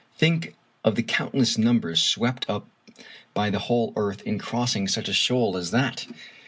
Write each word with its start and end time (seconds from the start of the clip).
Think 0.17 0.55
of 0.83 0.95
the 0.95 1.03
countless 1.03 1.59
numbers 1.59 2.01
swept 2.03 2.49
up 2.49 2.67
by 3.35 3.51
the 3.51 3.59
whole 3.59 3.93
earth 3.95 4.23
in 4.23 4.39
crossing 4.39 4.87
such 4.87 5.07
a 5.07 5.13
shoal 5.13 5.55
as 5.57 5.69
that! 5.69 6.07